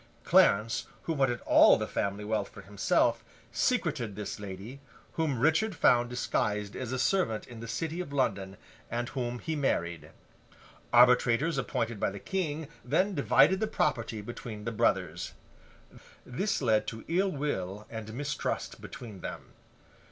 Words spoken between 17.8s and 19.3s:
and mistrust between